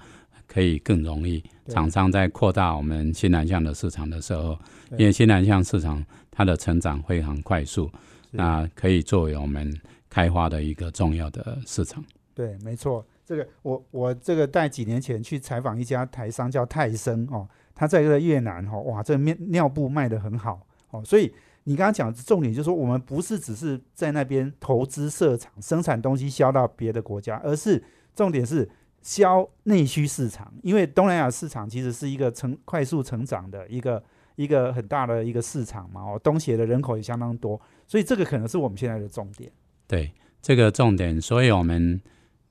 [0.51, 1.43] 可以更容易。
[1.69, 4.59] 厂商在扩大我们新南向的市场的时候，
[4.99, 7.89] 因为新南向市场它的成长非常快速，
[8.33, 9.73] 那可以作为我们
[10.09, 12.05] 开发的一个重要的市场。
[12.35, 13.07] 对，没错。
[13.25, 21.33] 这个我我这个在几年前去采访一家台商叫泰森哦，他在这个越南哦，哇，这面尿布卖得很好哦，所以
[21.63, 27.81] 你刚刚讲的重点就是说，我们不是只是在那边投资设厂生产东西销到别的国家，而是
[28.17, 28.69] 重点是
[29.03, 34.03] 销内需市场，因为东南亚市场其实是一个成快速成长的一个
[34.37, 39.51] 一个很大的一个市场嘛，哦，东协的人口也相当多，所以这个可能是我们现在的重点。
[39.87, 42.01] 对这个重点，所以我们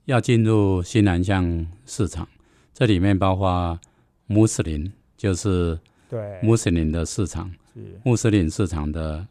[0.06, 2.28] 要进入新南向市场，
[2.74, 3.80] 这里面包括
[4.28, 8.00] 穆斯林，就是对，穆斯林的市场，是。
[8.04, 9.26] 穆斯林市场的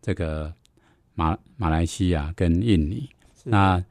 [0.00, 0.52] 这个
[1.14, 3.50] 马马来西亚跟印尼，是。
[3.50, 3.82] 那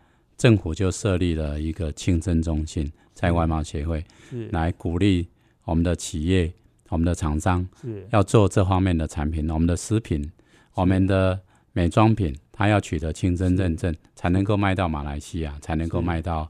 [0.41, 4.47] 政府就设立了一个清真中心，在外贸协会是。
[4.47, 5.27] 来鼓励
[5.65, 6.51] 我们的企业、
[6.89, 7.63] 我们的厂商
[8.10, 10.32] 要做这方面的产品，我们的食品、
[10.73, 11.39] 我们的
[11.73, 16.49] 美妆品，它要取得清真认证，才能够卖到马来西亚，才能够是卖到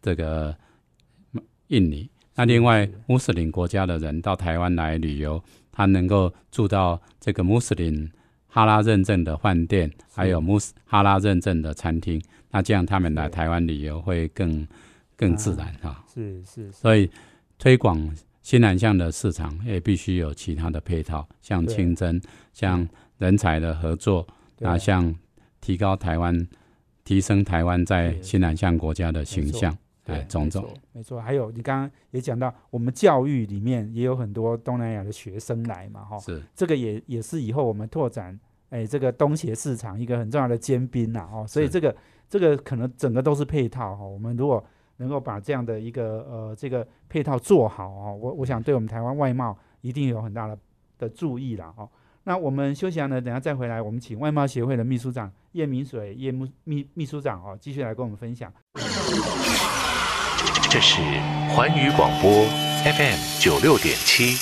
[0.00, 0.56] 这个
[1.66, 2.08] 印尼。
[2.36, 8.08] 那另外是，穆斯林国家的人到台湾来旅游，他能够住到这个穆斯林
[8.54, 14.68] 哈拉认证的饭店，还有穆斯哈拉认证的餐厅，那这样他们来台湾旅游会更
[15.16, 16.72] 更自然哈、是是是。
[16.72, 17.10] 所以
[17.58, 22.20] 推广新南向的市场也必须有其他的配套，像对清真，
[22.52, 22.86] 像
[23.16, 24.26] 人才的合作，
[24.58, 24.68] 对。
[24.68, 25.14] 那像
[25.62, 26.46] 提高台湾、
[27.04, 31.20] 提升台湾在新南向国家的形象，对哎，种种没错。
[31.20, 38.38] 还有你刚刚也讲到，我们教育里面也有很多东南亚的学生来嘛，哈，是这个也也是以后我们拓展
[38.70, 41.94] 哎这个东协市场一个很重要的尖兵呐，哦，所以这个
[42.28, 44.04] 这个可能整个都是配套哈。
[44.04, 44.64] 我们如果
[44.96, 50.58] 能够把这样的一个呃这个配套做好哦，我我想对我们台湾外贸一定有很大的
[50.98, 51.88] 的注意啦哦。
[52.24, 58.52] 那我们休息完呢，等下再回来，我们请外贸协会的秘书长叶明水叶秘秘秘书长哦，继续来跟我们分享。
[60.72, 61.02] 这是
[61.50, 62.46] 环宇广播
[62.82, 64.38] FM 九六点七。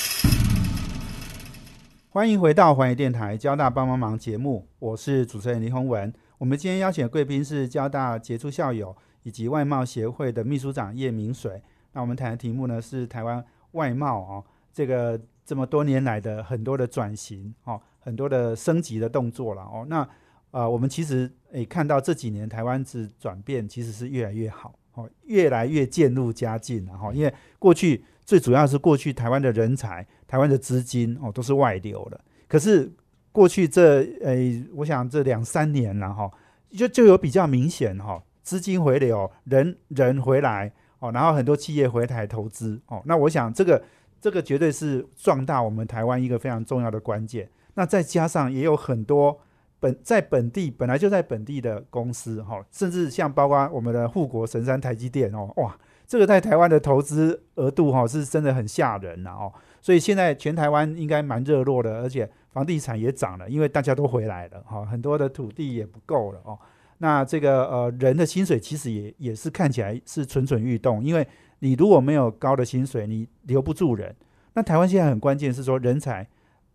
[2.09, 6.13] 欢迎回到环宇电台交大帮帮忙节目，我是主持人林宏文。
[6.37, 11.61] 我们今天邀请的贵宾是交大杰出校友以及外贸协会的秘书长叶明水。
[11.91, 19.85] 那我们谈的题目呢是台湾外贸哦，这个这么多年来的很多的转型哦，很多的升级的动作了哦。
[19.89, 20.07] 那
[20.51, 27.11] 呃，我们其实诶看到这几年台湾是转变其实是越来越好哦，越来越渐入佳境了哈。
[27.13, 32.91] 因为过去最主要是过去台湾的人才、台湾的资金哦都是外流的，可是
[33.31, 36.31] 过去这诶，我想这两三年了哈，
[36.69, 43.81] 就就有比较明显哈，资金回流，人人回来哦，然后很多企业回台投资哦，那我想这个
[44.19, 47.49] 这个绝对是壮大我们台湾一个非常重要的关键。
[47.73, 49.39] 那再加上也有很多
[49.81, 55.75] 本在本地本来就在本地的公司哈，甚至像包括我们的护国神山台积电哦，哇，
[56.07, 66.57] 这个在台湾的投资额度哈是真的很吓人呐哦，所以现在全台湾应该蛮热络的，而且房地产也涨了，因为大家都回来了哈，很多的土地也不够了哦。
[66.99, 74.15] 那这个呃人的薪水其实也也是看起来是蠢蠢欲动，因为你如果没有高的薪水，你留不住人。
[74.53, 76.27] 那台湾现在很关键是说人才，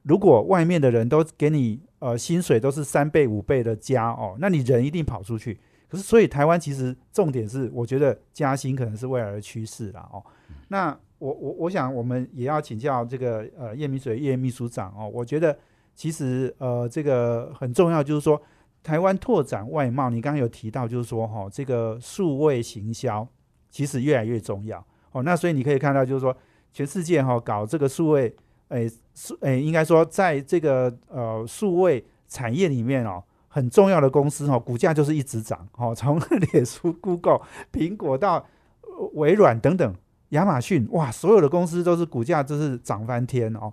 [0.07, 5.59] 如果外面的人都给你呃薪水都是三倍五倍的加哦，那你人一定跑出去。
[5.89, 10.23] 可是所以台湾其实重点是，我觉得加薪可能是未来的趋势啦哦。
[10.69, 15.57] 那我我我想我们也要请教这个呃叶明水叶秘书长哦，我觉得
[15.95, 18.41] 其实呃这个很重要，就是说
[18.83, 23.27] 台湾拓展外贸，你刚刚有提到就是说哈、这个数位行销
[23.71, 25.23] 其实越来越重要哦。
[25.23, 26.37] 那所以你可以看到就是说
[26.73, 28.35] 全世界哈、搞这个数位，
[28.69, 33.23] 诶数诶应该说在这个呃数位产业里面哦。
[33.49, 36.21] 很重要的公司哦、股价就是一直涨哦，从
[36.53, 37.41] 脸书、Google、
[37.73, 38.47] 苹果到
[39.15, 39.97] 微软等等，
[40.31, 43.73] 亚马逊哇，所有的公司都是股价就是涨翻天哦。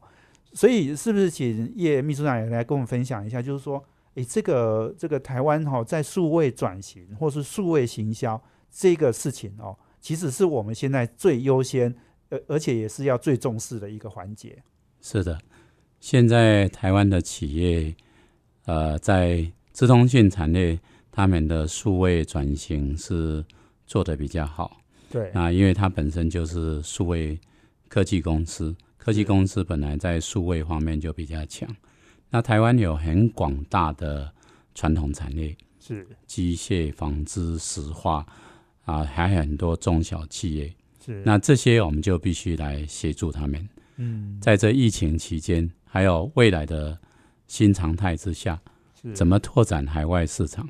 [0.53, 11.93] 所以是不是请叶秘书长也来跟我们分享一下，就是说，诶，这个这个台湾哈、在数位转型或是数位行销这个事情哦，其实是我们现在最优先，
[12.29, 14.63] 而而且也是要最重视的一个环节。
[15.05, 15.37] 是的，
[15.99, 17.93] 现在台湾的企业，
[18.65, 20.79] 呃，在资通讯产业，
[21.11, 23.43] 他们的数位转型是
[23.85, 24.77] 做的比较好。
[25.11, 27.37] 对，那因为它本身就是数位
[27.89, 31.69] 科技公司，科技公司本来在数位方面就比较强。
[32.29, 34.31] 那台湾有很广大的
[34.73, 38.25] 传统产业，是机械、纺织、石化
[38.85, 40.73] 啊，还有很多中小企业。
[41.05, 43.67] 是，那这些我们就必须来协助他们。
[43.97, 46.97] 嗯，在这疫情期间，还有未来的
[47.47, 48.59] 新常态之下，
[49.13, 50.67] 怎么拓展海外市场？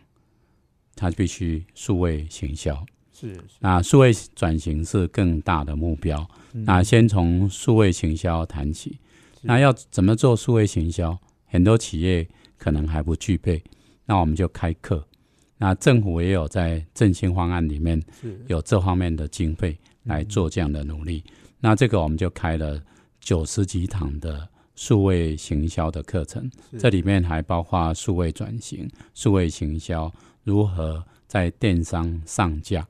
[0.96, 2.86] 它必须数位行销。
[3.12, 6.28] 是是那数位转型是更大的目标。
[6.54, 9.00] 嗯那先从数位行销谈起。
[9.42, 11.18] 那要怎么做数位行销？
[11.46, 13.64] 很多企业可能还不具备，
[14.06, 15.06] 那我们就开课。
[15.58, 18.02] 那政府也有在振兴方案里面
[18.48, 21.24] 有这方面的经费来做这样的努力。
[21.60, 22.82] 那这个我们就开了
[23.24, 30.14] 九十几堂的数位行销的课程，这里面还包括数位转型、数位行销
[30.44, 32.86] 如何在电商上架。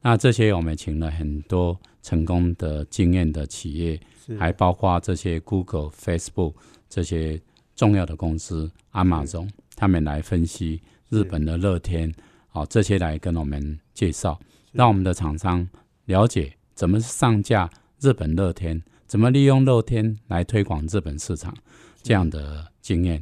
[0.00, 4.00] 那这些我们请了很多成功的经验的企业，
[4.38, 6.54] 还包括这些 Google、Facebook
[6.88, 7.38] 这些
[7.76, 10.80] 重要的公司，Amazon 他们来分析
[11.10, 12.14] 日本的乐天，
[12.52, 14.40] 哦，这些来跟我们介绍，
[14.72, 15.68] 让我们的厂商
[16.06, 17.68] 了解怎么上架
[18.00, 21.52] 日本乐天，怎么利用露天来推广日本市场
[22.00, 23.20] 这样的经验。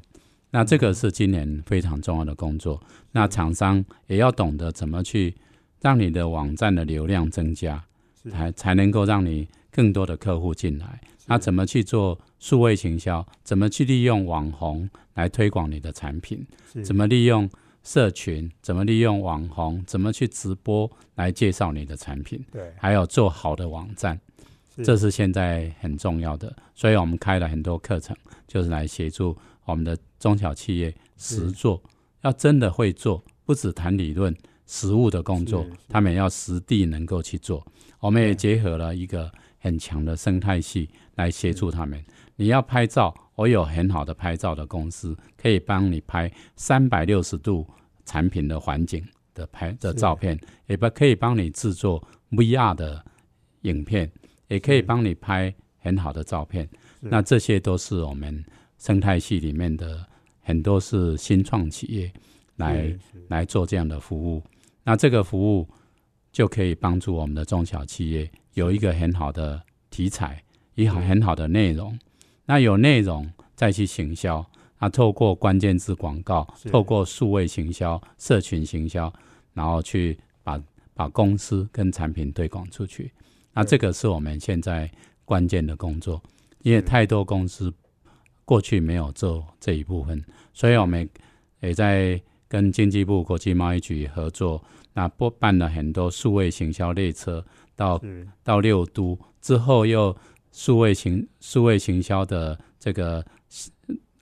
[0.51, 2.79] 那这个是今年非常重要的工作。
[3.13, 5.35] 那厂商也要懂得怎么去
[5.81, 7.83] 让你的网站的流量增加，
[8.31, 11.01] 才才能够让你更多的客户进来。
[11.25, 13.27] 那怎么去做数位行销？
[13.43, 16.47] 怎么去利用网红来推广你的产品？
[16.85, 17.49] 怎么利用
[17.83, 18.51] 社群？
[18.61, 19.83] 怎么利用网红？
[19.87, 22.45] 怎么去直播来介绍你的产品？
[22.53, 24.21] 对，还有做好的网站，
[24.85, 26.55] 这是现在很重要的。
[26.75, 28.17] 所以我们开了很多课程，
[28.47, 31.83] 就是来协助我们的中小企业实做，
[32.23, 34.35] 要真的会做，不只谈理论，
[34.67, 37.67] 实务的工作他们要实地能够去做。
[38.01, 42.03] 我们也结合了一个很强的生态系来协助他们。
[42.37, 47.67] 你要拍照，我有很好的拍照的公司，可以帮你拍三百六十度
[48.05, 49.05] 产品的环境
[49.35, 53.05] 的拍的照片，也不可以帮你制作 VR 的
[53.63, 54.09] 影片，
[54.49, 56.69] 也可以帮你拍很好的照片。
[57.01, 58.45] 那这些都是我们
[58.79, 60.05] 生态系里面的
[60.41, 62.13] 很多是新创企业
[62.57, 62.93] 来
[63.29, 64.43] 来做这样的服务。
[64.83, 65.69] 那这个服务
[66.33, 70.43] 就可以帮助我们的中小企业有一个很好的题材，
[70.75, 71.99] 一好很好的内容。
[72.47, 74.45] 那有内容再去行销，
[74.79, 79.13] 那透过关键字广告，透过数位行销、社群行销，
[79.53, 80.61] 然后去把
[80.95, 83.13] 把公司跟产品推广出去。
[83.59, 84.89] 那这个是我们现在
[85.25, 86.23] 关键的工作，
[86.63, 87.75] 因为太多公司
[88.45, 91.11] 过去没有做这一部分，所以我们
[91.59, 97.45] 也在跟经济部国际贸易局合作，那拨办了很多数位行销列车
[97.75, 98.01] 到
[98.45, 100.17] 到六都之后，又
[100.53, 103.27] 数位行数位行销的这个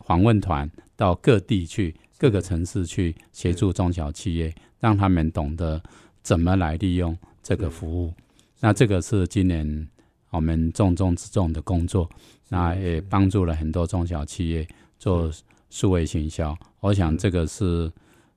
[0.07, 0.67] 访问团
[0.97, 5.83] 到各地去，各个城市去协助中小企业，让他们懂得
[6.23, 8.15] 怎么来利用这个服务。
[8.61, 9.89] 那这个是今年
[10.31, 12.09] 我们重中之重的工作，
[12.49, 14.67] 那也帮助了很多中小企业
[14.99, 15.31] 做
[15.71, 16.57] 数位行销。
[16.81, 17.91] 我想这个是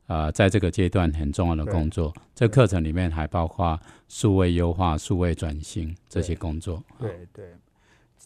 [0.07, 2.13] 呃，在这个阶段很重要的工作。
[2.33, 6.83] 这课程里面还包括数位优化、数位转型这些工作。
[6.97, 7.53] 对对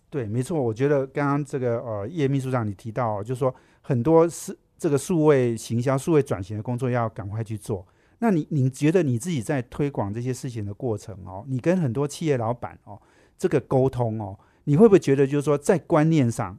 [0.10, 0.62] 对，没错。
[0.62, 7.86] 我觉得刚刚这个呃，叶秘书长你提到哦，就是说很多是这个数位行销、数位转型的工作要赶快去做。
[8.20, 13.02] 那你你觉得你自己在推广这些事情的过程哦，你跟很多企业老板哦
[13.38, 16.58] 这个沟通哦，你会不会觉得就是说在观念上，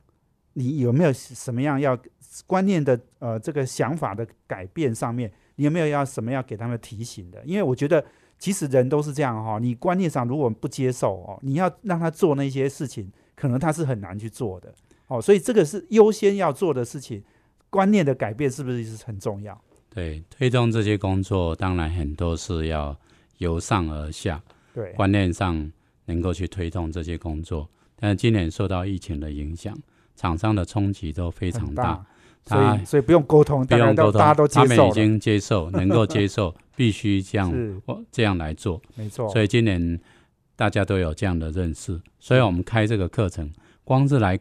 [0.53, 1.99] 你有没有什么样要
[2.47, 7.43] 观念的呃这个想法的改变上面，你有没有要什么要给他们提醒的？
[7.45, 8.05] 因为我觉得
[8.39, 14.75] 其实人都是这样哈、你观念上如果不接受哦，你要让他做那些事情，可能他是很难去做的
[15.07, 17.23] 哦，所以这个是优先要做的事情，
[17.71, 19.59] 观念的改变是不是是很重要？
[19.95, 22.97] 对，推动这些工作，当然很多是要
[23.39, 24.43] 由上而下，
[24.75, 25.71] 对，观念上
[26.07, 27.69] 能够去推动这些工作。
[27.97, 29.77] 但是今年受到疫情的影响，
[30.17, 31.95] 厂商的冲击都非常很大，
[32.45, 37.81] 所他以所以不用沟通，不用沟通，大家都接他们，已经接受， 能够接受，必须这样
[38.11, 38.83] 这样来做。
[38.97, 40.01] 没错，所以今年
[40.57, 43.51] 大家都有这样的认识，所以我们开这个课程，
[43.85, 44.39] 光是来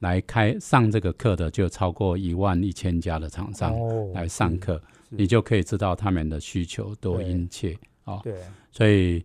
[0.00, 8.20] 来开上这个课的就超过一万一千家的厂商哦来上课，是你就可以知道他们的需求多殷切啊。
[8.22, 8.34] 对。
[8.70, 9.24] 所以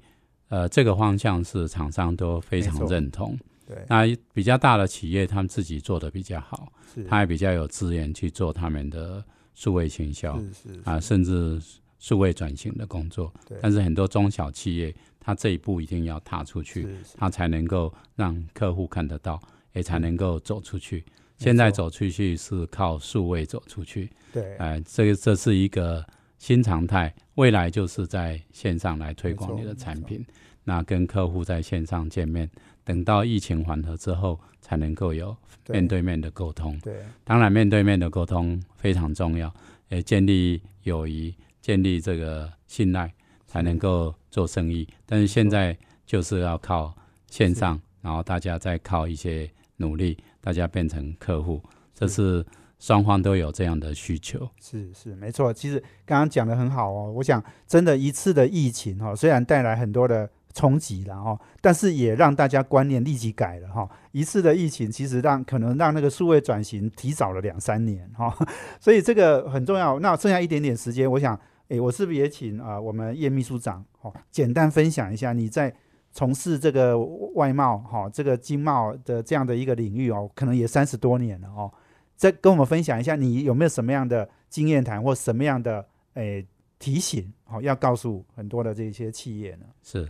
[0.49, 3.37] 呃，这个方向是厂商都非常认同。
[3.65, 7.03] 对，那比较大的企业，他们自己做的比较好，是。
[7.05, 9.23] 他也比较有资源去做他们的
[9.55, 11.61] 数位行销是是啊，甚至
[11.99, 13.33] 数位转型的工作。
[13.47, 13.57] 对。
[13.61, 19.41] 但是很多中小企业，他这一步一定要踏出去，他才能够让客户看得到，
[19.73, 21.05] 也才能够走出去。
[21.41, 24.55] 现在走出去是靠数位走出去，对。
[24.57, 26.05] 哎、这个这是一个
[26.37, 30.23] 新常态，未来就是在线上来推广你的产品，
[30.63, 32.47] 那跟客户在线上见面，
[32.83, 35.35] 等到疫情缓和之后，才能够有
[35.69, 35.99] 面对。
[35.99, 36.79] 面的沟通。
[36.79, 37.03] 对。
[37.23, 39.51] 当然，面对面的沟通非常重要，
[39.89, 43.11] 也建立友谊，建立这个信赖，
[43.47, 44.87] 才能够做生意。
[45.07, 45.75] 但是现在
[46.05, 46.95] 就是要靠
[47.31, 51.61] 线上，然后大家再靠一些努力，大家变成客户，
[51.93, 52.45] 这是
[52.79, 54.49] 双方都有这样的需求。
[54.59, 57.11] 是是没错，其实刚刚讲的很好哦。
[57.11, 63.87] 我想，真的一次的疫情哈，虽然带来很多的冲击了哈，但是也让大家观念立即改了哈。
[64.11, 68.35] 一次的疫情其实让可能让那个数位转型提早了两三年哈，
[68.81, 69.99] 所以这个很重要。
[69.99, 75.73] 那剩下一点点时间，我想，诶，我是不是也请啊我们叶秘书长哦，简单分享一下你在
[76.11, 76.99] 从事这个
[77.35, 81.71] 外贸哈，这个经贸的这样的一个领域哦，可能也三十多年了哦。
[82.15, 86.45] 再跟我们分享一下，你有没有什么样的经验谈，或什么样的诶
[86.77, 89.65] 提醒，好要告诉很多的这些企业呢？
[89.81, 90.07] 是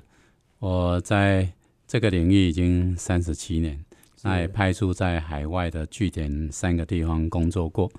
[0.59, 1.47] 我在
[1.87, 3.83] 这个领域已经三十七年，
[4.23, 7.89] 那也派驻在海外的据点三个地方工作过，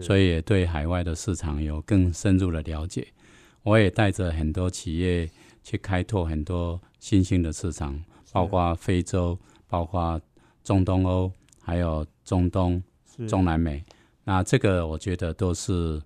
[0.00, 3.06] 所以也对海外的市场有更深入的了解。
[3.64, 5.28] 我也带着很多企业
[5.62, 10.20] 去开拓很多新兴的市场，包括非洲，包括
[10.62, 12.82] 中东欧，还有中东。
[13.26, 13.82] 中南美，
[14.22, 16.00] 那这个我觉得都是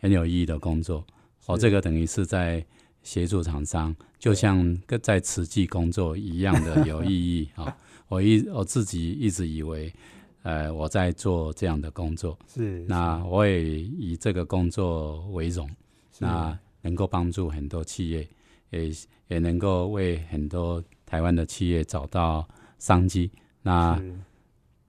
[0.00, 1.06] 很有意义的工作。
[1.46, 2.66] 我这个等于是在
[3.04, 7.72] 协助厂商，就像跟在慈济工作一样的有意义啊！
[8.08, 9.94] 我一我自己一直以为，
[10.42, 15.70] 呃，我在做这样的工作，是那我也以这个工作为荣，
[16.18, 18.28] 那能够帮助很多企业，
[18.70, 18.90] 也
[19.28, 22.48] 也能够为很多台湾的企业找到
[22.78, 23.30] 商机。
[23.62, 24.00] 那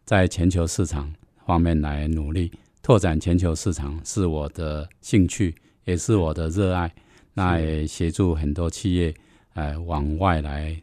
[0.06, 1.14] 在全球市场。
[1.48, 2.52] 方面来努力
[2.84, 5.56] 拓展全球市场是我的兴趣，
[5.86, 6.94] 也是我的热爱。
[7.36, 9.16] 那也协助很多企业，
[9.54, 10.76] 呃，往外来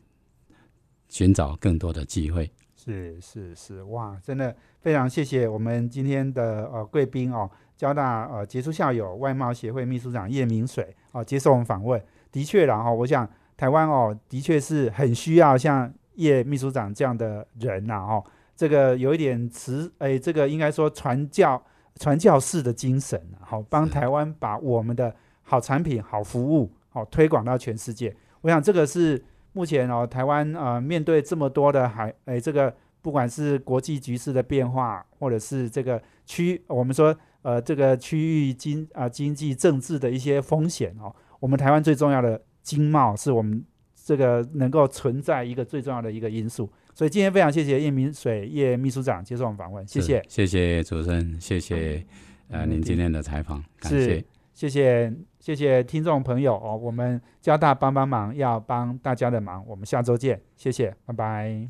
[1.11, 2.51] 寻找更多的机会。
[2.75, 12.03] 是是是，哇，真的非常谢谢我们今天的呃贵宾哦，交大呃杰出校友外贸协会秘书长叶明水哦，接受我们访问。
[12.35, 18.25] 的确然后我想台湾哦，的确是很需要像叶秘书长这样的人呐哦。
[18.57, 21.63] 这个有一点慈，哎，这个应该说传教、
[22.01, 28.13] 传教士的精神好，帮台湾把我们的好产品、好服务，好推广到全世界。
[28.41, 41.15] 我想这个是目前哦，台湾呃面对这么多的海，哎，这个不管是国际局势的变化，或者是这个区，我们说呃这个区域经啊经济政治的一些风险哦，
[41.45, 43.63] 我们台湾最重要的经贸是我们
[44.03, 46.73] 这个能够存在一个最重要的一个因素。
[46.95, 52.03] 所以今天非常谢谢叶明水叶秘书长接受我们访问，谢谢，谢谢主持人，谢谢
[52.49, 54.25] 呃您今天的采访，感谢，
[54.55, 61.69] 谢谢谢谢听众朋友哦，我们交大帮帮忙要帮大家的忙，我们下周见，谢谢，拜拜。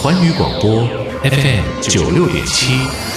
[0.00, 0.86] 环宇广播
[1.28, 3.11] FM 九六点七。